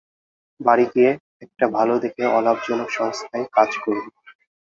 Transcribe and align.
বাড়ি 0.59 0.85
গিয়ে, 0.93 1.11
একটা 1.41 1.65
ভালো 1.77 1.93
দেখে 1.99 2.23
অলাভজনক 2.37 2.89
সংস্থায় 2.91 3.45
কাজ 3.53 3.69
করবো। 3.77 4.09